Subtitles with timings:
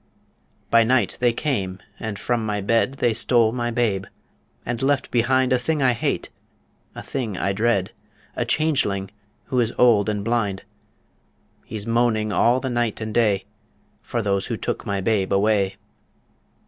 [0.71, 4.05] By night they came and from my bed They stole my babe,
[4.65, 6.31] and left behind A thing I hate,
[6.95, 7.91] a thing I dread
[8.35, 9.11] A changeling
[9.43, 10.63] who is old and blind;
[11.65, 13.45] He's moaning all the night and day
[14.01, 15.75] For those who took my babe away.